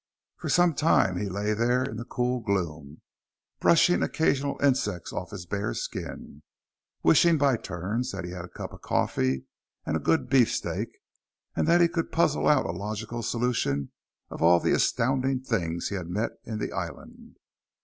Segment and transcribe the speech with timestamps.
[0.37, 3.01] For some time he lay there in the cool gloom,
[3.59, 6.41] brushing occasional insects off his bare skin,
[7.03, 9.45] wishing by turns that he had a cup of coffee
[9.85, 10.89] and a good beefsteak,
[11.55, 13.91] and that he could puzzle out a logical solution
[14.31, 17.37] of all the astounding things he had met in the island.